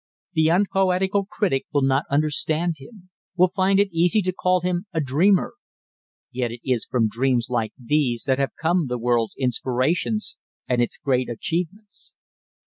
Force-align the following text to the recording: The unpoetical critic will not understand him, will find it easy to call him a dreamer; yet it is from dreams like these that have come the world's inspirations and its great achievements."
The 0.33 0.47
unpoetical 0.49 1.25
critic 1.27 1.67
will 1.71 1.83
not 1.83 2.05
understand 2.09 2.77
him, 2.79 3.11
will 3.37 3.49
find 3.49 3.79
it 3.79 3.91
easy 3.93 4.23
to 4.23 4.33
call 4.33 4.61
him 4.61 4.87
a 4.91 4.99
dreamer; 4.99 5.53
yet 6.31 6.49
it 6.51 6.61
is 6.67 6.87
from 6.87 7.07
dreams 7.07 7.51
like 7.51 7.73
these 7.77 8.23
that 8.23 8.39
have 8.39 8.55
come 8.59 8.87
the 8.87 8.97
world's 8.97 9.35
inspirations 9.37 10.37
and 10.67 10.81
its 10.81 10.97
great 10.97 11.29
achievements." 11.29 12.15